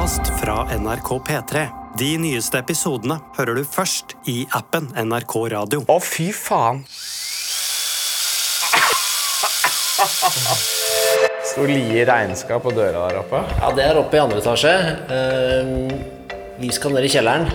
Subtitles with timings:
[0.00, 1.66] podkast fra NRK P3.
[1.98, 5.82] De nyeste episodene hører du først i appen NRK Radio.
[5.92, 6.80] Å, fy faen.
[11.50, 13.42] Sto lie regnskap på døra der oppe.
[13.60, 14.72] Ja, det er oppe i andre etasje.
[15.18, 16.16] Eh,
[16.60, 17.46] Vi skal ned i kjelleren.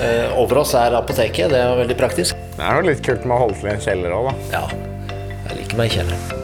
[0.00, 1.52] Eh, Over oss er apoteket.
[1.52, 2.36] Det er veldig praktisk.
[2.56, 4.34] Det er jo litt kult med å holde til i en kjeller òg, da.
[4.56, 5.14] Ja,
[5.50, 6.36] jeg liker meg i kjelleren.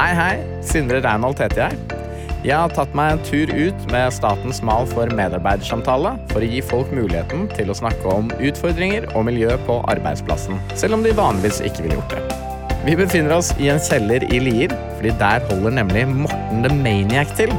[0.00, 0.34] Hei, hei.
[0.64, 1.99] Sindre Reinholt heter jeg.
[2.40, 6.62] Jeg har tatt meg en tur ut med statens mal for medarbeidersamtale for å gi
[6.64, 11.60] folk muligheten til å snakke om utfordringer og miljø på arbeidsplassen, selv om de vanligvis
[11.68, 12.38] ikke ville gjort det.
[12.86, 17.36] Vi befinner oss i en kjeller i Lier, fordi der holder nemlig Morten the Maniac
[17.36, 17.52] til.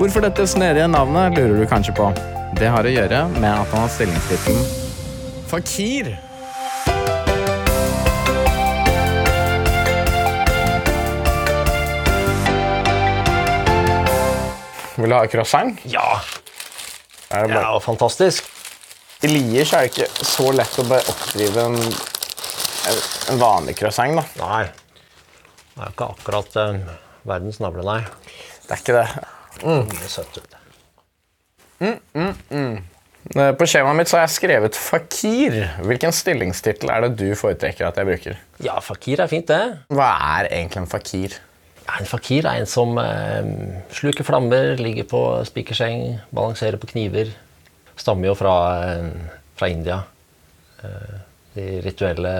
[0.00, 2.10] Hvorfor dette snedige navnet, lurer du kanskje på.
[2.58, 4.66] Det har å gjøre med at han har stillingstittelen
[5.46, 6.16] Fakir.
[14.96, 15.80] Vil du ha croissant?
[15.90, 16.20] Ja,
[17.30, 18.46] Er det det er jo fantastisk.
[19.24, 24.16] I Lier så er det ikke så lett å bare oppdrive en, en, vanlig croissant,
[24.16, 24.24] da.
[24.42, 24.64] Nei,
[25.74, 26.92] det er ikke akkurat uh,
[27.26, 28.02] verdens navle, nei.
[28.66, 29.06] Det er ikke det.
[29.64, 30.56] Mye søtt ut.
[33.34, 35.58] Eh, På skjemaet mitt så har jeg skrevet fakir.
[35.84, 38.38] Hvilken stillingstittel er det du foretrekker at jeg bruker?
[38.62, 39.82] Ja, fakir er fint, det.
[39.92, 41.36] Hva er egentlig en fakir?
[41.86, 43.46] Ja, en fakir er en som eh,
[43.94, 47.30] sluker flammer, ligger på spikerseng, balanserer på kniver.
[47.96, 50.00] Stammer jo fra, eh, fra India.
[50.82, 51.14] Eh,
[51.54, 52.34] de rituelle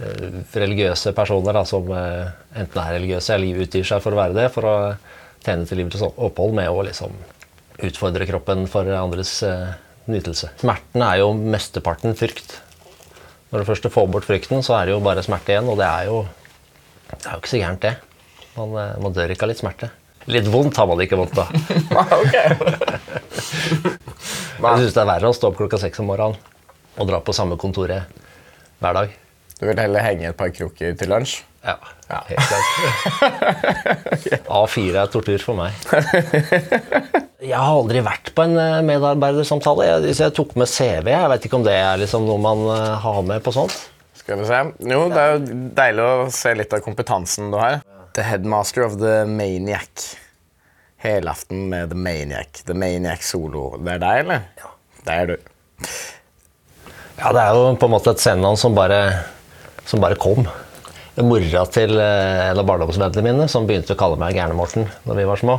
[0.00, 4.48] eh, religiøse personer da, som enten er religiøse eller utgir seg for å være det,
[4.54, 4.76] for å
[5.44, 7.14] tjene til livets opphold med å liksom
[7.82, 9.40] utfordre kroppen for andres
[10.08, 10.48] nytelse.
[10.62, 12.56] Smerten er jo mesteparten frykt.
[13.52, 15.86] Når du først får bort frykten, så er det jo bare smerte igjen, og det
[15.86, 16.22] er jo,
[17.12, 18.11] det er jo ikke så gærent, det.
[18.56, 19.86] Man, eh, man dør ikke av litt smerte.
[20.30, 21.48] Litt vondt har man ikke vondt av.
[24.62, 26.38] Jeg syns det er verre å stå opp klokka seks om morgenen
[27.00, 28.02] og dra på samme kontoret
[28.82, 29.08] hver dag.
[29.58, 31.32] Du vil heller henge et par krukker til lunsj?
[31.62, 31.76] Ja,
[32.26, 32.68] helt klart.
[34.58, 35.70] A4 er tortur for meg.
[37.42, 39.84] Jeg har aldri vært på en eh, medarbeidersamtale.
[39.86, 41.08] Jeg, jeg tok med CV.
[41.14, 43.74] Jeg vet ikke om det er liksom noe man eh, har med på sånt.
[44.18, 44.58] Skal vi se.
[44.90, 45.38] Jo, det er jo
[45.78, 47.74] deilig å se litt av kompetansen du har.
[48.14, 50.16] The headmaster of the maniac.
[51.02, 52.62] Helaften med The Maniac.
[52.66, 53.76] The Maniac solo.
[53.78, 54.42] Det er deg, eller?
[54.60, 54.72] Ja.
[55.02, 55.36] Det er du.
[57.18, 58.76] Ja, det er jo på en måte et scenenavn som
[59.86, 60.46] som bare kom.
[61.20, 65.26] Mora til eh, en av barndomsvennene mine, som begynte å kalle meg Gærne-Morten da vi
[65.28, 65.58] var små.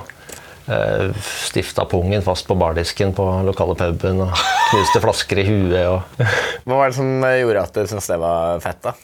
[0.64, 4.32] Uh, Stifta pungen fast på bardisken på lokale puben og
[4.72, 5.90] knuste flasker i huet.
[5.92, 6.24] Og
[6.64, 8.96] Hva var det som eh, gjorde at du syntes det var fett, da?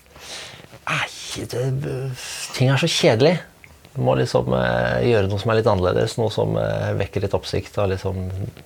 [1.50, 1.64] Det,
[2.56, 3.36] ting er så kjedelig.
[3.94, 7.36] Du må liksom eh, gjøre noe som er litt annerledes, noe som eh, vekker litt
[7.38, 7.78] oppsikt.
[7.82, 8.16] og liksom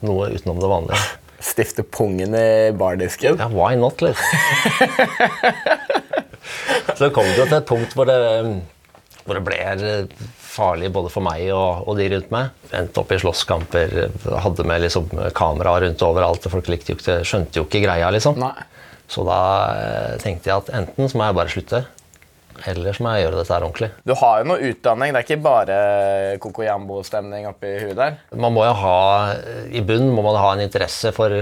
[0.06, 1.02] Noe utenom det vanlige.
[1.44, 3.40] Stifte pungen i bardisken?
[3.42, 4.24] Ja, why not, liksom?
[6.98, 8.18] Så kom det jo til et punkt hvor det,
[9.24, 10.06] hvor det ble eh,
[10.54, 12.46] farlig både for meg og, og de rundt meg.
[12.76, 13.88] Endte opp i slåsskamper,
[14.44, 15.06] hadde med liksom
[15.36, 16.46] kamera rundt overalt.
[16.46, 18.34] og Folk likte jo ikke, skjønte jo ikke greia, liksom.
[18.44, 18.54] Nei.
[19.10, 19.40] Så da
[19.74, 21.80] eh, tenkte jeg at enten så må jeg bare slutte,
[22.70, 23.90] eller så må jeg gjøre dette her ordentlig.
[24.08, 25.14] Du har jo noe utdanning.
[25.14, 25.78] Det er ikke bare
[26.44, 28.20] Coco-Jambo-stemning oppi huet der.
[28.40, 28.98] Man må jo ha,
[29.74, 31.36] I bunnen må man ha en interesse for,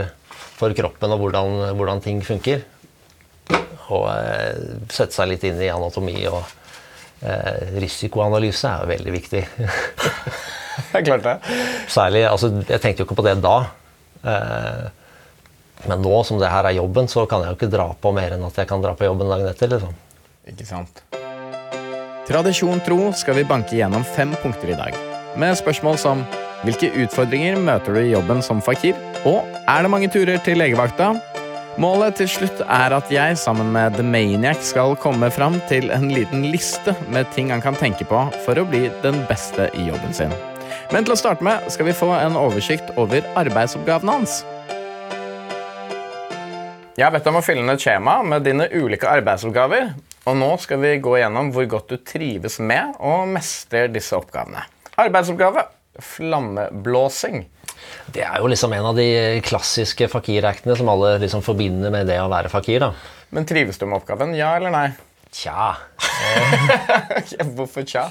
[0.59, 2.63] for kroppen og hvordan, hvordan ting funker.
[3.91, 4.55] Og eh,
[4.93, 6.39] sette seg litt inn i anatomi og
[7.27, 9.45] eh, risikoanalyse er jo veldig viktig.
[10.81, 11.33] Det er klart det.
[11.91, 13.57] Særlig, altså Jeg tenkte jo ikke på det da.
[14.23, 14.85] Eh,
[15.89, 18.35] men nå som det her er jobben, så kan jeg jo ikke dra på mer
[18.35, 19.69] enn at jeg kan dra på jobben dagen etter.
[19.71, 19.93] liksom.
[20.51, 21.01] Ikke sant.
[22.27, 24.95] Tradisjon tro skal vi banke gjennom fem punkter i dag.
[25.39, 26.21] Med spørsmål som
[26.61, 28.97] hvilke utfordringer møter du i jobben som fakir?
[29.25, 31.15] Og er det mange turer til legevakta?
[31.81, 36.09] Målet til slutt er at jeg sammen med The Maniac skal komme fram til en
[36.11, 40.13] liten liste med ting han kan tenke på for å bli den beste i jobben
[40.13, 40.33] sin.
[40.91, 44.41] Men til å starte med skal vi få en oversikt over arbeidsoppgavene hans.
[46.99, 49.93] Jeg har bedt deg om å fylle inn et skjema med dine ulike arbeidsoppgaver.
[50.29, 54.61] Og nå skal vi gå gjennom hvor godt du trives med og mestrer disse oppgavene.
[55.01, 55.63] Arbeidsoppgave
[56.01, 57.45] flammeblåsing.
[58.13, 59.07] Det er jo liksom en av de
[59.45, 62.83] klassiske fakiraktene som alle liksom forbinder med det å være fakir.
[62.85, 62.91] da.
[63.33, 64.35] Men trives du med oppgaven?
[64.37, 64.87] Ja eller nei?
[65.31, 65.71] Tja,
[67.55, 68.09] Hvorfor tja?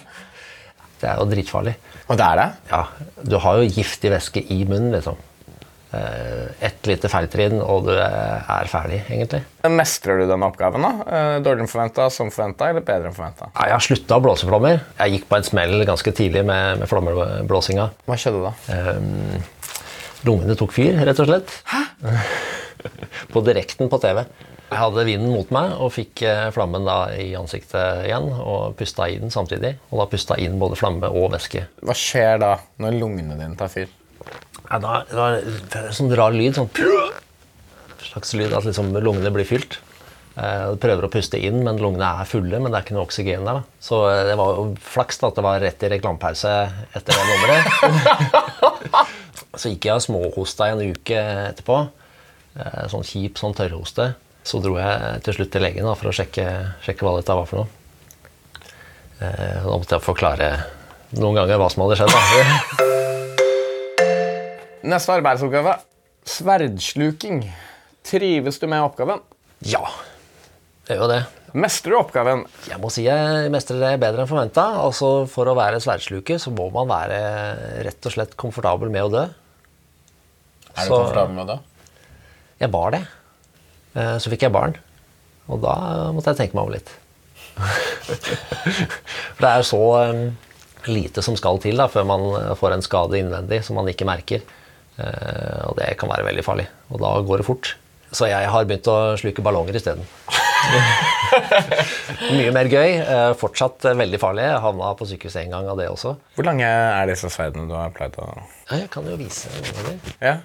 [1.01, 1.75] det er jo dritfarlig.
[2.09, 2.47] Og det er det?
[2.71, 2.81] Ja,
[3.25, 5.17] Du har jo giftig væske i munnen, liksom.
[5.93, 9.41] Eh, Ett lite feiltrinn, og du er ferdig, egentlig.
[9.67, 10.85] Mestrer du denne oppgaven?
[10.87, 10.91] da?
[11.07, 13.51] Eh, Dårligere enn forventa, som forventa eller bedre enn forventa?
[13.57, 14.85] Jeg har slutta å blåse flommer.
[15.01, 17.89] Jeg gikk på en smell ganske tidlig med, med flommerblåsinga.
[18.07, 18.55] Hva skjedde da?
[18.95, 19.43] Um,
[20.29, 21.53] Lungene tok fyr, rett og slett.
[21.73, 21.83] Hæ?
[23.33, 24.23] på direkten på TV.
[24.71, 28.29] Jeg hadde vinden mot meg og fikk eh, flammen da i ansiktet igjen.
[28.39, 29.75] Og pusta i den samtidig.
[29.91, 31.65] Og da pusta inn både flamme og væske.
[31.83, 33.91] Hva skjer da når lungene dine tar fyr?
[34.71, 35.39] Ja, da, det var
[35.89, 36.55] en sånn rar lyd.
[36.55, 36.71] Sånn
[38.11, 39.79] slags lyd at liksom lungene blir fylt.
[40.39, 43.07] Eh, Du prøver å puste inn, men lungene er fulle, men det er ikke noe
[43.09, 43.61] oksygen der.
[43.61, 43.63] da.
[43.83, 46.53] Så eh, det var jo flaks da, at det var rett i reklamepause
[46.95, 47.63] etter det nummeret.
[49.61, 51.19] Så gikk jeg og småhosta en uke
[51.51, 51.81] etterpå.
[52.57, 54.13] Eh, Sånn kjip sånn tørrhoste.
[54.47, 56.47] Så dro jeg til slutt til legen da, for å sjekke,
[56.87, 57.69] sjekke hva dette var for noe.
[59.21, 60.53] Eh, Da måtte jeg forklare
[61.19, 62.15] noen ganger hva som hadde skjedd.
[62.15, 62.87] da.
[64.87, 65.75] Neste arbeidsoppgave
[66.31, 67.43] sverdsluking.
[68.07, 69.21] Trives du med oppgaven?
[69.67, 69.83] Ja,
[70.89, 71.21] det gjør jo det.
[71.61, 72.45] Mestrer du oppgaven?
[72.71, 74.65] Jeg må si jeg mestrer det bedre enn forventa.
[74.85, 77.19] Altså, for å være sverdsluker så må man være
[77.89, 79.25] rett og slett komfortabel med å dø.
[80.71, 81.59] Er du Så- komfortabel med det?
[82.61, 83.03] Jeg var det.
[83.97, 84.77] Eh, Så fikk jeg barn,
[85.49, 86.91] og da måtte jeg tenke meg om litt.
[89.35, 90.31] For det er jo så eh,
[90.87, 94.41] lite som skal til da, før man får en skade innvendig som man ikke merker.
[94.99, 97.75] Eh, Og det kan være veldig farlig, og da går det fort.
[98.13, 100.03] Så jeg har begynt å sluke ballonger isteden.
[102.35, 102.97] Mye mer gøy.
[103.01, 104.45] eh, Fortsatt veldig farlig.
[104.49, 106.17] Jeg havna på sykehuset en gang av det også.
[106.37, 108.27] Hvor lange er disse sverdene du har pleid å
[108.71, 110.01] Ja, Jeg kan jo vise noen.
[110.21, 110.37] Ja.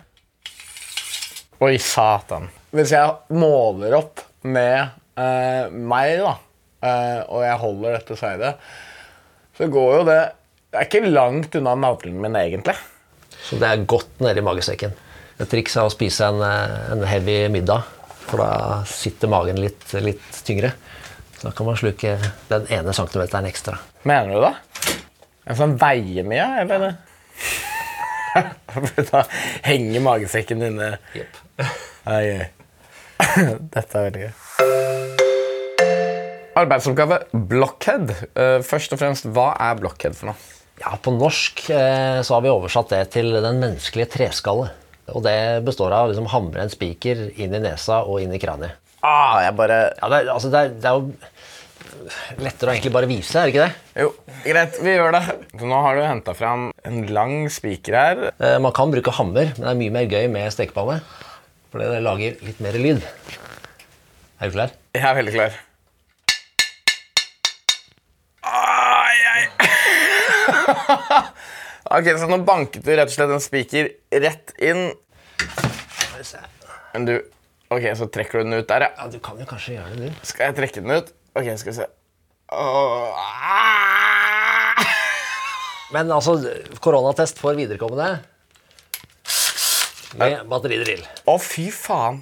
[1.65, 2.49] Oi, satan.
[2.75, 6.35] Hvis jeg måler opp med eh, meg, da,
[6.85, 8.55] eh, og jeg holder dette sverdet,
[9.57, 10.19] så går jo det
[10.69, 12.75] Det er ikke langt unna navlen min, egentlig.
[13.45, 14.95] Så det er godt nedi i magesekken.
[15.35, 17.85] Et triks er å spise en, eh, en heavy middag,
[18.25, 20.71] for da sitter magen litt, litt tyngre.
[21.37, 22.15] Så da kan man sluke
[22.49, 23.77] den ene centimeteren ekstra.
[24.07, 24.53] Mener du det?
[25.45, 26.97] En sånn veier mye, eller?
[29.11, 29.21] da
[29.67, 30.95] henger magesekken inne
[32.09, 32.49] oi.
[33.75, 34.33] Dette er veldig gøy.
[36.55, 37.19] Arbeidsoppgave
[37.51, 38.11] blockhead.
[38.31, 40.54] Eh, først og fremst, hva er blockhead for noe?
[40.81, 44.73] Ja, på norsk eh, så har vi oversatt det til den menneskelige treskallet.
[45.13, 48.39] Og det består av å liksom hamre en spiker inn i nesa og inn i
[48.41, 48.73] kraniet.
[49.05, 52.91] Ah, jeg bare Ja, det, er- altså, det, er, det er jo lettere å egentlig
[52.95, 54.01] bare vise, er det ikke det?
[54.01, 54.09] Jo,
[54.43, 55.21] greit, vi gjør det.
[55.61, 58.23] Så nå har du henta fram en lang spiker her.
[58.39, 60.99] Eh, Man kan bruke hammer, men det er mye mer gøy med stekepanne.
[61.71, 63.05] Fordi det lager litt mer lyd.
[64.41, 64.73] Er du klar?
[64.95, 65.55] Jeg er veldig klar.
[71.95, 73.89] ok, så nå banket du rett og slett en spiker
[74.25, 74.87] rett inn.
[76.93, 77.17] Men du
[77.73, 78.91] Ok, så trekker du den ut der, ja.
[78.93, 80.19] Ja, du kan jo kanskje gjøre det, du.
[80.29, 81.09] Skal jeg trekke den ut?
[81.33, 81.87] Ok, skal vi se.
[82.53, 83.09] Oh.
[83.17, 84.85] ah.
[85.91, 86.37] Men altså,
[86.85, 88.19] koronatest for viderekommende
[90.21, 91.01] med batteridrill.
[91.25, 92.21] Å, fy faen.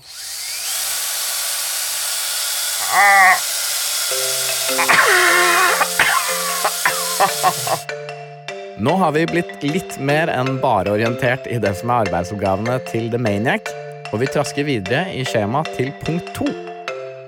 [8.83, 13.05] Nå har vi blitt litt mer enn bare orientert i det som er arbeidsoppgavene til
[13.13, 13.69] The Maniac,
[14.09, 16.49] og vi trasker videre i skjemaet til punkt to.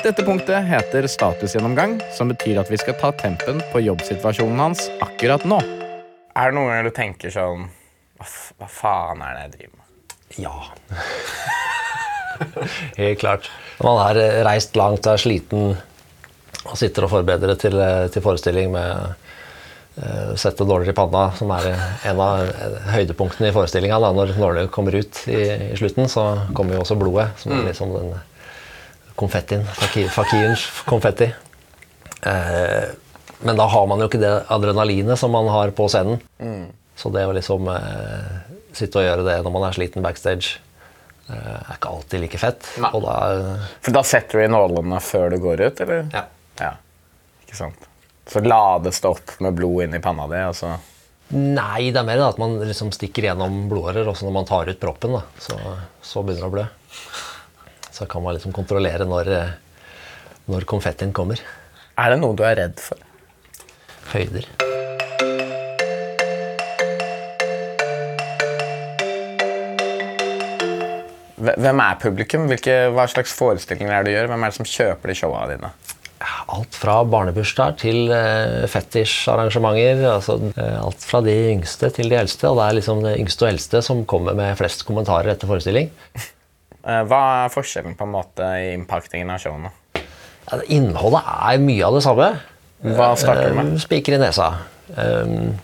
[0.01, 5.47] Dette punktet heter statusgjennomgang, som betyr at vi skal ta tempen på jobbsituasjonen hans akkurat
[5.47, 5.61] nå.
[6.35, 7.69] Er det noen ganger du tenker sånn
[8.19, 8.27] Hva,
[8.59, 9.87] hva faen er det jeg driver med?
[10.43, 10.55] Ja.
[12.99, 13.47] Helt klart.
[13.79, 15.69] Når man har reist langt og er sliten
[16.65, 19.23] og sitter og forbereder til, eh, til forestilling med
[20.35, 23.99] sette nåler i panna, som er eh, en av eh, høydepunktene i forestillinga.
[24.03, 26.25] Når nålene kommer ut i, i slutten, så
[26.57, 28.11] kommer jo også blodet, som er liksom den
[29.15, 29.63] konfettien.
[30.11, 31.29] Fakirens konfetti.
[32.27, 32.91] Eh,
[33.45, 36.19] men da har man jo ikke det adrenalinet som man har på scenen.
[36.95, 38.37] Så det å liksom eh,
[38.75, 40.57] sitte og gjøre det når man er sliten backstage,
[41.29, 42.67] eh, er ikke alltid like fett.
[42.79, 43.17] Da
[43.83, 46.07] For da setter du i nålene før du går ut, eller?
[46.15, 46.23] Ja.
[46.59, 46.71] Ja,
[47.43, 47.87] ikke sant.
[48.27, 50.75] Så lades det opp med blod inn i panna di, og så
[51.33, 54.77] Nei, det er mer at man liksom stikker gjennom blodårer, også når man tar ut
[54.81, 55.15] proppen.
[55.17, 55.57] Da, så,
[56.05, 56.65] så begynner det å blø.
[57.89, 59.55] Så kan man liksom kontrollere når, eh,
[60.53, 61.41] når konfettien kommer.
[61.97, 63.01] Er det noe du er redd for?
[64.13, 64.45] Høyder.
[71.45, 72.45] Hvem er publikum?
[72.49, 74.29] Hvilke, hva slags forestillinger er det du gjør?
[74.29, 75.73] Hvem er det som kjøper de showene dine?
[76.53, 80.03] Alt fra barnebursdager til eh, fetisjarrangementer.
[80.11, 82.51] Altså, eh, alt fra de yngste til de eldste.
[82.51, 85.91] Og det er liksom de yngste og eldste som kommer med flest kommentarer etter forestilling.
[86.85, 89.71] Eh, Hva er forskjellen på en måte i innpaktingen av showene?
[89.97, 92.27] Ja, innholdet er mye av det samme.
[92.85, 93.79] Hva starter du Eh, med?
[93.81, 94.51] Spiker i nesa.
[94.93, 95.55] Um,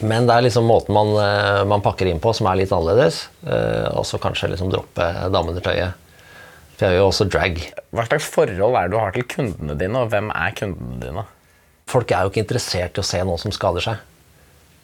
[0.00, 3.26] Men det er liksom måten man, eh, man pakker inn på som er litt annerledes.
[3.44, 5.04] Eh, og så kanskje liksom droppe
[5.36, 6.00] dameundertøyet.
[6.82, 7.58] For er jo også drag.
[7.94, 11.22] Hva slags forhold er det du har til kundene dine, og hvem er kundene dine?
[11.86, 14.00] Folk er jo ikke interessert i å se noen som skader seg.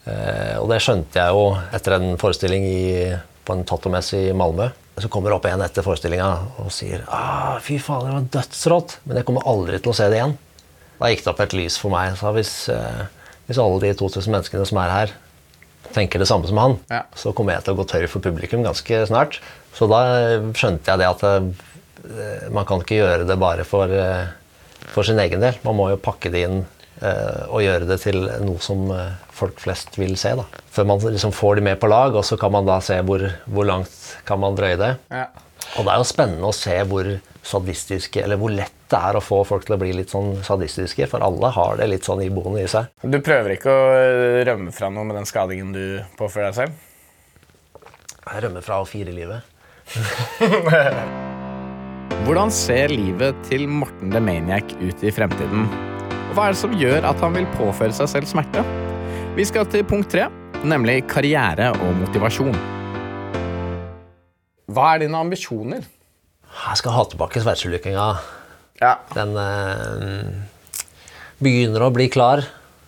[0.07, 2.85] Eh, og det skjønte jeg jo etter en forestilling i,
[3.43, 4.69] på en tattomesse i Malmö.
[4.99, 6.29] Så kommer opp en etter forestillinga
[6.63, 10.07] og sier ah, 'fy faen, det var dødsrått', men jeg kommer aldri til å se
[10.11, 10.37] det igjen.
[10.99, 12.15] Da gikk det opp et lys for meg.
[12.19, 13.07] Så hvis, eh,
[13.47, 15.17] hvis alle de 2000 menneskene som er her,
[15.95, 17.03] tenker det samme som han, Ja.
[17.15, 19.39] så kommer jeg til å gå tørr for publikum ganske snart.
[19.75, 21.51] Så da skjønte jeg det at eh,
[22.53, 24.27] man kan ikke gjøre det bare for, eh,
[24.93, 25.57] for sin egen del.
[25.65, 26.61] Man må jo pakke det inn
[27.01, 30.35] eh, og gjøre det til noe som eh, folk flest vil se.
[30.39, 30.45] Da.
[30.73, 33.25] Før man liksom får de med på lag, og så kan man da se hvor,
[33.49, 33.95] hvor langt
[34.27, 34.95] kan man drøye det.
[35.13, 35.27] Ja.
[35.77, 37.11] Og det er jo spennende å se hvor
[37.45, 41.05] sadistiske, eller hvor lett det er å få folk til å bli litt sånn sadistiske,
[41.11, 42.89] for alle har det litt sånn iboende i seg.
[43.05, 45.85] Du prøver ikke å eh, rømme fra noe med den skadingen du
[46.19, 46.85] påfører deg selv?
[48.29, 49.57] Jeg rømmer fra å fire livet.
[52.27, 55.65] Hvordan ser livet til Morten the Maniac ut i fremtiden?
[56.29, 58.63] Og hva er det som gjør at han vil påføre seg selv smerte?
[59.37, 60.27] Vi skal til punkt tre,
[60.67, 62.57] nemlig karriere og motivasjon.
[64.69, 65.87] Hva er dine ambisjoner?
[66.59, 68.05] Jeg skal ha tilbake sverdsulykkinga.
[68.81, 68.93] Ja.
[69.15, 70.29] Den eh,
[71.41, 72.43] begynner å bli klar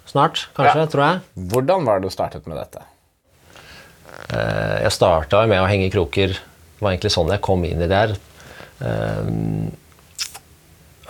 [0.10, 0.90] snart, kanskje, Ja.
[0.92, 1.22] tror jeg.
[1.52, 2.84] Hvordan var det du startet med dette?
[4.30, 6.36] Eh, jeg starta med å henge i kroker.
[6.38, 8.16] Det var egentlig sånn jeg kom inn i det her.
[8.82, 9.72] Eh,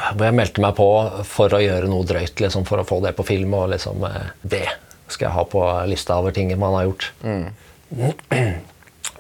[0.01, 0.87] hvor jeg meldte meg på
[1.27, 3.53] for å gjøre noe drøyt, liksom, for å få det på film.
[3.57, 4.65] Og liksom, eh, det
[5.07, 7.11] skal jeg ha på lista over ting man har gjort.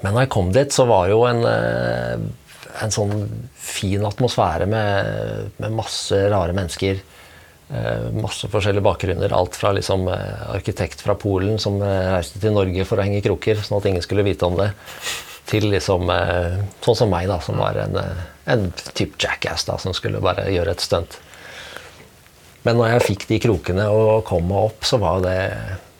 [0.01, 2.17] Men når jeg kom dit, så var det jo en, eh,
[2.81, 3.15] en sånn
[3.53, 7.01] fin atmosfære med, med masse rare mennesker.
[7.71, 9.35] Eh, masse forskjellige bakgrunner.
[9.35, 13.77] Alt fra liksom, arkitekt fra Polen som reiste til Norge for å henge kroker, sånn
[13.77, 14.71] at ingen skulle vite om det,
[15.49, 19.77] til liksom, eh, sånn som meg, da, som var en, eh, en type jackass da,
[19.81, 21.19] som skulle bare gjøre et stunt.
[22.63, 25.37] Men når jeg fikk de krokene og kom meg opp, så var det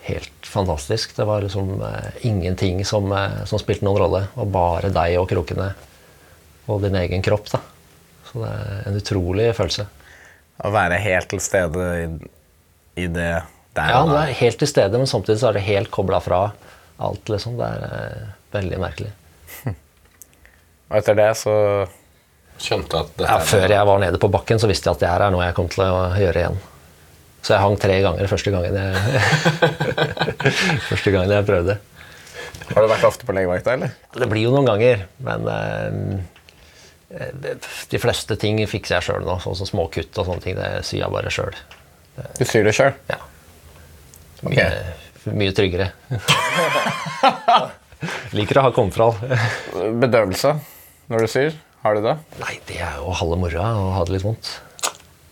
[0.05, 1.15] helt fantastisk.
[1.17, 3.10] Det var liksom eh, ingenting som,
[3.50, 4.25] som spilte noen rolle.
[4.29, 5.71] Det var bare deg og krokene
[6.69, 7.50] og din egen kropp.
[7.51, 7.62] da.
[8.29, 9.88] Så det er en utrolig følelse.
[10.62, 12.05] Å være helt til stede i,
[13.01, 13.31] i det
[13.75, 16.41] der Ja, du er helt til stede, men samtidig så er det helt kobla fra
[17.01, 17.29] alt.
[17.31, 17.57] liksom.
[17.60, 19.12] Det er veldig merkelig.
[20.91, 21.53] Og etter det så
[22.62, 25.10] skjønte at dette Ja, før jeg var nede på bakken, så visste jeg at det
[25.12, 26.60] her er noe jeg kom til å gjøre igjen.
[27.41, 29.22] Så jeg hang tre ganger første gangen jeg,
[30.91, 31.77] første gangen jeg prøvde.
[32.72, 33.96] Har du vært ofte på legevakta, eller?
[34.13, 37.31] Det blir jo noen ganger, men eh,
[37.91, 39.39] de fleste ting fikser jeg sjøl nå.
[39.43, 40.60] Sånn som små kutt og sånne ting.
[40.60, 41.55] Det syr jeg bare sjøl.
[42.38, 42.93] Du syr det sjøl?
[43.10, 43.20] Ja.
[44.46, 44.70] Mye,
[45.34, 45.91] mye tryggere.
[48.36, 49.15] Liker å ha kontroll.
[50.01, 50.55] Bedøvelse
[51.12, 51.55] når du syr?
[51.81, 52.17] Har du det?
[52.41, 54.51] Nei, det er jo halve moroa å ha det litt vondt.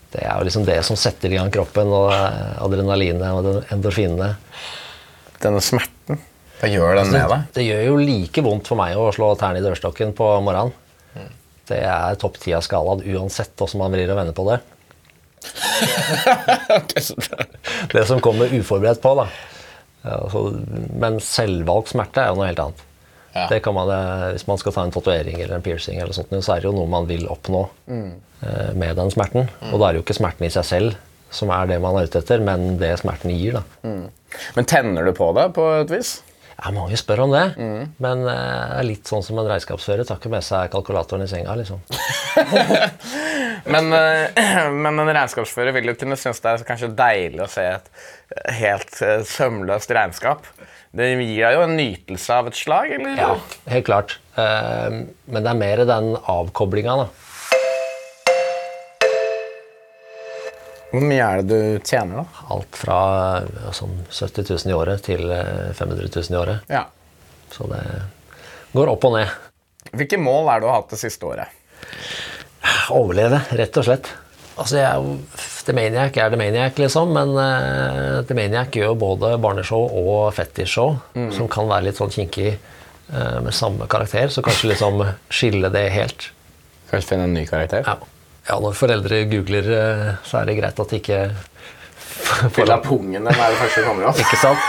[0.10, 4.32] Det er jo liksom det som setter i gang kroppen, og adrenalinet og endorfinene.
[5.40, 6.18] Denne smerten,
[6.60, 7.44] hva gjør den med deg?
[7.56, 10.74] Det gjør jo like vondt for meg å slå tærne i dørstokken på morgenen.
[11.70, 14.58] Det er topp ti av skalaen uansett hvordan man vrir og vender på det.
[17.94, 19.26] Det som kommer uforberedt på, da.
[20.04, 20.46] Ja, altså,
[21.02, 22.86] men selvvalgt smerte er jo noe helt annet.
[23.36, 23.46] Ja.
[23.52, 23.92] Det kan man,
[24.34, 26.74] hvis man skal ta en tatovering eller en piercing, eller sånt, så er det jo
[26.74, 27.62] noe man vil oppnå
[27.94, 29.52] eh, med den smerten.
[29.70, 30.98] Og da er det jo ikke smerten i seg selv
[31.30, 33.60] som er det man er ute etter, men det smerten gir.
[33.60, 33.92] da.
[34.56, 36.16] Men tenner du på det på et vis?
[36.60, 37.44] Ja, Mange spør om det,
[38.04, 41.56] men eh, er litt sånn som en regnskapsfører tar ikke med seg kalkulatoren i senga.
[41.56, 41.80] liksom.
[43.74, 47.66] Men, eh, men en regnskapsfører vil jo kunne synes det er kanskje deilig å se
[47.76, 47.90] et
[48.60, 50.48] helt eh, sømløst regnskap.
[50.96, 53.18] Det gir deg jo en nytelse av et slag, eller?
[53.20, 53.34] Ja,
[53.70, 54.16] helt klart.
[54.40, 57.29] Eh, men det er mer den avkoblinga, da.
[60.90, 62.46] Hvor mye er det du tjener, da?
[62.56, 63.00] Alt fra
[63.44, 66.72] eh, sånn 70 000 i året til eh, 500 000 i året.
[66.72, 66.88] Ja.
[67.54, 67.84] Så det
[68.74, 69.36] går opp og ned.
[69.94, 71.54] Hvilke mål er det du har hatt det siste året?
[72.94, 74.10] Overleve, rett og slett.
[74.60, 75.14] Altså, jeg er jo
[75.70, 80.98] The Maniac er The Maniac, liksom, men uh, The Maniac gjør både barneshow og fetisj-show,
[81.36, 85.86] som kan være litt sånn kinkig uh, med samme karakter, så kanskje liksom skille det
[85.94, 86.32] helt.
[86.90, 87.86] Kanskje finne en ny karakter?
[87.86, 88.19] Ja.
[88.50, 91.22] Ja, når foreldre googler, eh, så er det greit at de ikke
[92.56, 94.20] Fyll av pungen den er det første som kommer opp.
[94.20, 94.62] Ikke sant?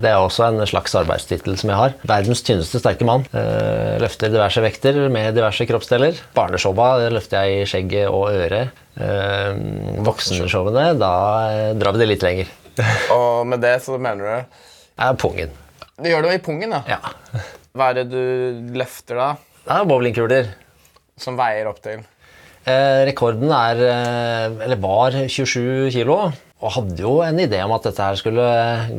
[0.00, 1.96] Det er også en slags arbeidstittel som jeg har.
[2.08, 3.26] Verdens tynneste sterke mann.
[3.36, 6.16] Eh, løfter diverse vekter med diverse kroppsdeler.
[6.36, 8.72] Barneshowa løfter jeg i skjegget og øret.
[8.96, 9.50] Eh,
[10.06, 11.12] Voksenshowene, da
[11.76, 12.54] drar vi det litt lenger.
[13.12, 14.32] Og med det så mener du
[15.04, 15.52] er pungen.
[16.00, 16.82] Du gjør det i pungen, da.
[16.88, 16.98] Ja.
[17.76, 19.28] Hva er det du løfter da,
[19.66, 20.48] Det er bowlingkuler.
[21.20, 22.06] som veier opp til
[22.68, 26.30] Eh, rekorden er, eh, eller var 27 kilo.
[26.60, 28.44] Og hadde jo en idé om at dette her skulle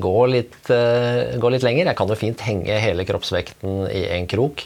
[0.02, 1.86] gå litt, eh, gå litt lenger.
[1.86, 4.66] Jeg kan jo fint henge hele kroppsvekten i en krok.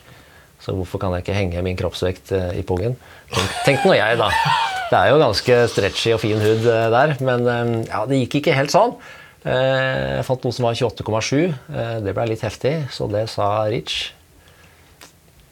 [0.63, 2.95] Så hvorfor kan jeg ikke henge min kroppsvekt eh, i pungen?
[3.33, 4.29] Tenk, tenk nå jeg, da.
[4.89, 8.39] Det er jo ganske stretchy og fin hud eh, der, men eh, ja, det gikk
[8.39, 8.95] ikke helt sånn.
[9.45, 11.53] Eh, Jeg fant noe som var 28,7.
[11.69, 14.11] Eh, Det ble litt heftig, så det sa Rich.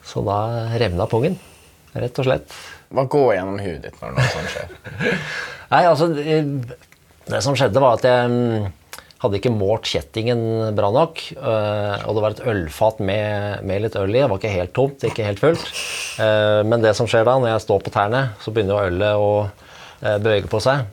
[0.03, 1.37] Så da revna pungen,
[1.95, 2.55] rett og slett.
[2.93, 5.19] Hva går gjennom huet ditt når noe sånt skjer?
[5.73, 6.39] Nei, altså Det,
[7.31, 8.65] det som skjedde, var at jeg mm,
[9.23, 10.43] hadde ikke målt kjettingen
[10.75, 11.21] bra nok.
[11.39, 14.19] Og det var et ølfat med, med litt øl i.
[14.19, 15.63] Det var ikke helt tomt, ikke helt fullt.
[16.19, 19.23] Eh, Men det som skjer da, når jeg står på tærne, så begynner jo ølet
[19.23, 19.31] å
[20.03, 20.83] eh, bevege på seg.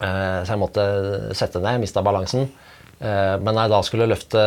[0.00, 0.84] Eh, Så jeg måtte
[1.34, 2.48] sette ned, mista balansen.
[3.00, 4.42] Eh, Men når jeg da skulle løfte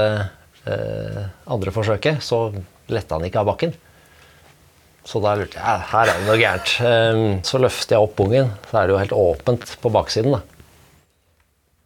[0.68, 2.46] eh, andre forsøket, så
[2.92, 3.74] letta han ikke av bakken.
[5.04, 7.44] Så da lurte jeg her er det noe gærent.
[7.48, 10.36] Så løfter jeg opp pungen, så er det jo helt åpent på baksiden.
[10.36, 10.42] da.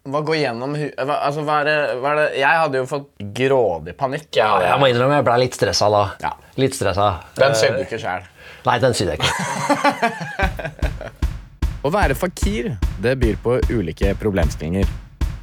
[0.05, 2.25] Hva går gjennom hva, altså, hva er det, hva er det?
[2.37, 3.07] Jeg hadde jo fått
[3.39, 4.27] grådig panikk.
[4.35, 6.03] Jeg ja, Jeg må innrømme jeg ble litt stressa da.
[6.21, 6.33] Ja.
[6.61, 7.07] Litt stressa.
[7.39, 8.27] Den sydde du ikke sjøl.
[8.67, 9.33] Nei, den sydde jeg ikke.
[11.85, 14.87] Å være fakir det byr på ulike problemstillinger.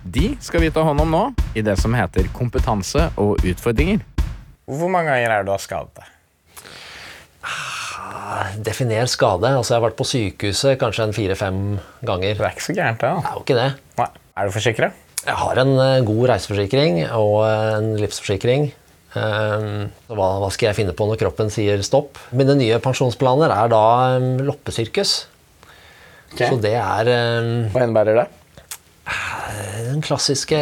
[0.02, 1.20] De skal vi ta hånd om nå
[1.54, 4.00] i det som heter kompetanse og utfordringer.
[4.66, 6.08] Hvor mange ganger er det du har skadet deg?
[8.66, 9.52] Definer skade.
[9.54, 11.62] Altså, jeg har vært på sykehuset kanskje en fire-fem
[12.02, 12.34] ganger.
[12.34, 13.12] Det er ikke så gærent, det.
[13.14, 13.70] Det er jo ikke det.
[14.02, 14.10] Nei.
[14.32, 14.90] Er du forsikra?
[15.22, 18.72] Jeg har en eh, god reiseforsikring og en livsforsikring.
[19.12, 22.18] Ehm, så hva, skal jeg finne på når kroppen sier stopp?
[22.34, 23.84] Mine nye pensjonsplaner er da
[24.16, 24.42] um,
[26.32, 26.56] loppesirkus.
[26.56, 28.28] Så det er um, Hva innebærer det?
[29.92, 30.58] den klassiske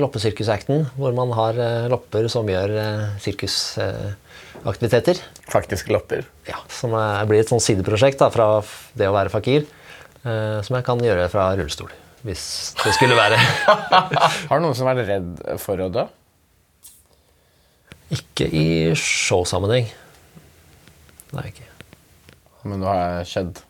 [0.00, 5.20] loppesirkusacten, hvor man har eh, lopper som gjør eh, sirkusaktiviteter.
[5.50, 6.26] Faktiske lopper.
[6.48, 8.46] Ja, som er, blir et sånn sideprosjekt da, fra
[8.98, 9.66] det å være fakir,
[10.22, 11.90] eh, som jeg kan gjøre fra rullestol,
[12.26, 12.44] hvis
[12.84, 13.38] det skulle være.
[14.48, 15.30] Har du noen som vært redd
[15.62, 16.04] for å dø?
[18.14, 19.86] Ikke i showsammenheng.
[21.36, 21.66] Nei, ikke.
[22.68, 23.60] Men du har skjedd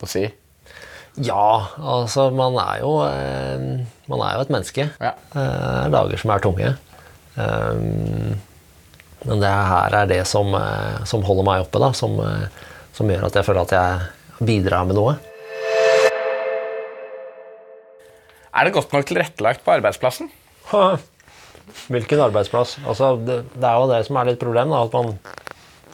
[0.00, 0.24] på si?
[1.22, 4.88] Ja, altså man er jo eh, Man er jo et menneske.
[4.98, 5.12] Ja.
[5.30, 6.72] Det er dager som er tunge.
[7.34, 8.34] Um,
[9.24, 11.92] men det her er det som, eh, som holder meg oppe, da.
[11.96, 12.48] Som, eh,
[12.92, 15.16] som gjør at jeg føler at jeg bidrar med noe.
[18.54, 20.28] Er det godt nok tilrettelagt på arbeidsplassen?
[21.88, 22.76] Hvilken arbeidsplass?
[22.86, 24.70] Altså, det, det er jo det som er litt problem.
[24.70, 25.16] Da, at man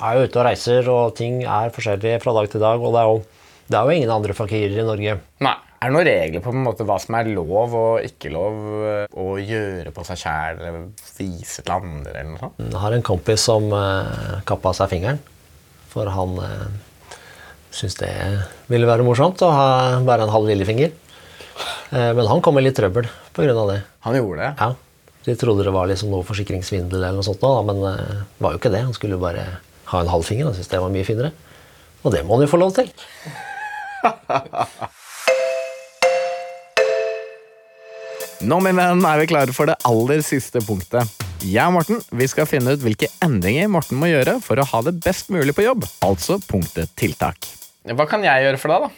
[0.00, 2.83] er jo ute og reiser, og ting er forskjellig fra dag til dag.
[2.83, 3.22] Og det er jo,
[3.70, 5.18] det er jo ingen andre fakirer i Norge.
[5.46, 5.56] Nei.
[5.80, 9.14] Er det noen regler på en måte hva som er lov og ikke lov eh,
[9.16, 12.61] å gjøre på seg sjæl eller vise til andre eller noe sånt?
[12.66, 15.22] Jeg har en kompis som uh, kappa seg fingeren.
[15.88, 17.16] For han uh,
[17.72, 18.12] syntes det
[18.68, 19.70] ville være morsomt å ha
[20.04, 20.92] bare en halv lillefinger.
[21.94, 23.56] Uh, men han kom i litt trøbbel pga.
[23.72, 23.80] det.
[24.04, 24.52] Han gjorde det.
[24.61, 24.72] Ja.
[25.24, 28.54] De trodde det var liksom noe forsikringssvindel, eller noe sånt, da, men eh, det var
[28.54, 28.87] jo ikke det.
[28.87, 29.44] Han skulle bare
[29.92, 30.48] ha en halvfinger.
[30.48, 31.33] Han syntes det var mye finere.
[32.00, 32.88] Og det må han jo få lov til.
[38.40, 41.04] Nå min venn, er vi klare for det aller siste punktet.
[41.44, 44.80] Jeg og Morten vi skal finne ut hvilke endringer Morten må gjøre for å ha
[44.86, 45.84] det best mulig på jobb.
[46.04, 47.36] Altså punktet tiltak.
[47.96, 48.90] Hva kan jeg gjøre for deg, da?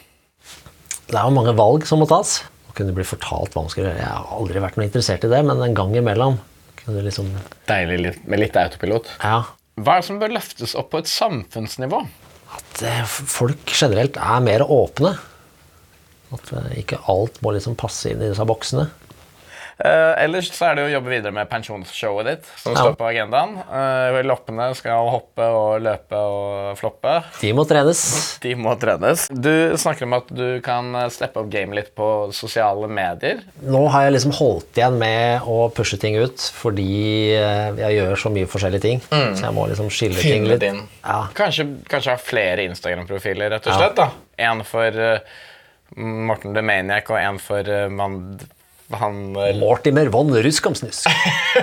[1.11, 2.41] Det er jo mange valg som må tas.
[2.71, 3.99] Å kunne bli fortalt hva man skal gjøre.
[3.99, 6.39] Jeg har aldri vært noe interessert i det, men en gang imellom
[6.83, 7.27] kunne liksom
[7.69, 9.05] Deilig med litt autopilot.
[9.23, 9.43] Ja.
[9.79, 12.03] Hva er det som bør løftes opp på et samfunnsnivå?
[12.53, 15.15] At eh, folk generelt er mer åpne.
[16.33, 18.89] At eh, ikke alt må liksom passe inn i disse boksene.
[19.79, 22.83] Eh, ellers så er det jo å jobbe videre med pensjonsshowet ditt, som Ja.
[22.83, 23.55] står på agendaen.
[23.67, 27.23] Uh, loppene skal hoppe og løpe og floppe.
[27.41, 28.37] De må trenes.
[28.43, 29.27] De må trenes.
[29.33, 33.41] Du snakker om at du kan steppe opp gamet litt på sosiale medier.
[33.65, 38.15] Nå har jeg liksom holdt igjen med å pushe ting ut fordi eh, jeg gjør
[38.15, 39.01] så mye forskjellige ting.
[39.09, 40.59] Så jeg må liksom skille ting litt.
[40.61, 40.83] din.
[41.03, 41.27] Ja.
[41.33, 43.79] Kanskje, kanskje ha flere Instagram-profiler, rett og Ja.
[43.81, 43.95] slett.
[43.95, 44.11] da.
[44.37, 45.19] En for uh,
[45.97, 47.89] Morten the Maniac og en for uh,
[48.91, 51.07] han eh, Mortimer von Ruskamsnusk.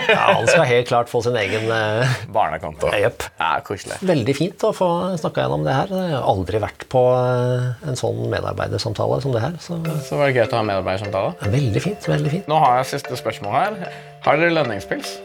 [0.09, 2.91] Ja, han skal helt klart få sin egen uh, barnekonto.
[2.95, 3.25] Yep.
[3.41, 3.99] Ja, koselig.
[4.07, 4.89] Veldig fint å få
[5.21, 5.93] snakka gjennom det her.
[5.95, 9.59] Jeg har aldri vært på eh, en sånn medarbeidersamtale som det her.
[9.63, 11.51] Så Så var det gøy å ha medarbeidersamtale.
[11.57, 12.09] veldig fint.
[12.11, 12.51] veldig fint.
[12.51, 13.81] Nå har jeg siste spørsmål her.
[14.27, 15.19] Har dere lønningspils?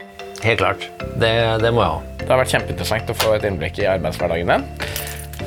[0.45, 0.89] Helt klart.
[1.21, 1.31] Det,
[1.63, 2.01] det må jeg ha.
[2.25, 4.67] Det har vært kjempeinteressant å få et innblikk i arbeidshverdagen din.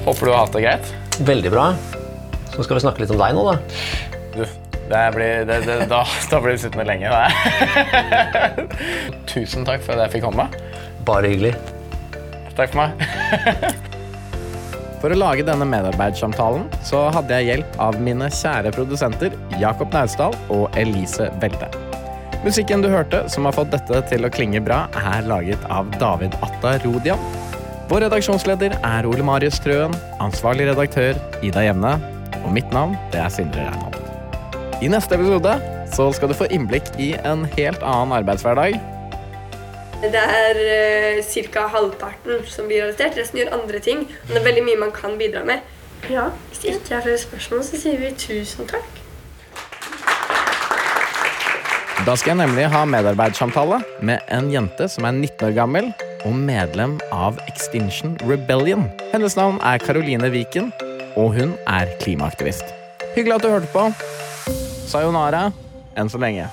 [0.06, 0.94] Håper du har hatt det greit.
[1.28, 1.66] Veldig bra.
[2.54, 3.58] Så skal vi snakke litt om deg nå, da.
[4.34, 4.42] Du,
[4.88, 7.12] blir, det, det, da, da blir du sittende lenge.
[9.30, 10.48] Tusen takk for at jeg fikk komme.
[11.08, 11.54] Bare hyggelig.
[12.58, 13.84] Takk for meg.
[14.98, 20.34] For å lage denne medarbeidersamtalen så hadde jeg hjelp av mine kjære produsenter Jakob Naustdal
[20.50, 21.70] og Elise Welde.
[22.42, 26.34] Musikken du hørte som har fått dette til å klinge bra, er laget av David
[26.42, 27.22] Atta Rodian.
[27.90, 31.96] Vår redaksjonsleder er Ole Marius Trøen, ansvarlig redaktør Ida Jevne,
[32.42, 33.97] og mitt navn det er Sindre Reinhold.
[34.78, 35.56] I neste episode
[35.90, 38.76] så skal du få innblikk i en helt annen arbeidshverdag.
[39.98, 40.60] Det er
[41.18, 41.64] uh, ca.
[41.72, 43.18] halvparten som blir arrestert.
[43.18, 44.04] Resten gjør andre ting.
[44.06, 45.66] Men det er veldig mye man kan bidra med.
[46.06, 48.86] Ja, Hvis det ikke er flere spørsmål, så sier vi tusen takk.
[52.06, 55.90] Da skal jeg nemlig ha medarbeidersamtale med en jente som er 19 år gammel
[56.22, 58.86] og medlem av Extinction Rebellion.
[59.10, 60.70] Hennes navn er Caroline Viken,
[61.18, 62.70] og hun er klimaaktivist.
[63.18, 63.88] Hyggelig at du hørte på.
[64.88, 65.48] Sayonara
[65.98, 66.48] enn så lenge.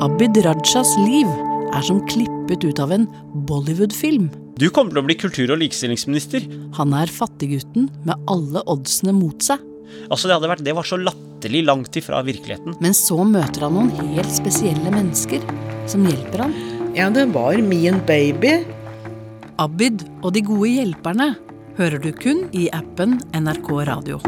[0.00, 1.28] Abid Rajas liv
[1.74, 3.04] er som klippet ut av en
[3.48, 4.30] Bollywood-film.
[4.60, 6.46] Du kommer til å bli kultur- og likestillingsminister.
[6.78, 9.60] Han er fattiggutten med alle oddsene mot seg.
[10.08, 12.78] Altså, det, hadde vært, det var så latterlig langt ifra virkeligheten.
[12.80, 15.44] Men så møter han noen helt spesielle mennesker
[15.90, 16.56] som hjelper han.
[16.94, 18.64] Ja, det var min baby.
[19.62, 21.28] Abid og de gode hjelperne
[21.78, 24.18] hører du kun i appen NRK Radio.